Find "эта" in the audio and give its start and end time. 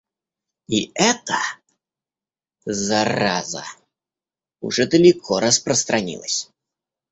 0.95-1.37